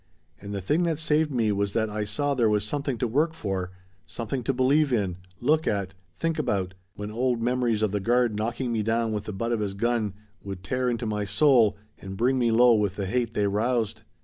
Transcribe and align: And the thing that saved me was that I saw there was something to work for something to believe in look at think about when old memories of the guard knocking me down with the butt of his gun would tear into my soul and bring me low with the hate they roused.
And 0.41 0.51
the 0.51 0.61
thing 0.61 0.81
that 0.85 0.97
saved 0.97 1.29
me 1.29 1.51
was 1.51 1.73
that 1.73 1.87
I 1.87 2.05
saw 2.05 2.33
there 2.33 2.49
was 2.49 2.65
something 2.65 2.97
to 2.97 3.07
work 3.07 3.35
for 3.35 3.69
something 4.07 4.41
to 4.45 4.51
believe 4.51 4.91
in 4.91 5.17
look 5.39 5.67
at 5.67 5.93
think 6.17 6.39
about 6.39 6.73
when 6.95 7.11
old 7.11 7.39
memories 7.39 7.83
of 7.83 7.91
the 7.91 7.99
guard 7.99 8.35
knocking 8.35 8.71
me 8.71 8.81
down 8.81 9.11
with 9.11 9.25
the 9.25 9.31
butt 9.31 9.51
of 9.51 9.59
his 9.59 9.75
gun 9.75 10.15
would 10.43 10.63
tear 10.63 10.89
into 10.89 11.05
my 11.05 11.23
soul 11.25 11.77
and 11.99 12.17
bring 12.17 12.39
me 12.39 12.49
low 12.49 12.73
with 12.73 12.95
the 12.95 13.05
hate 13.05 13.35
they 13.35 13.45
roused. 13.45 14.01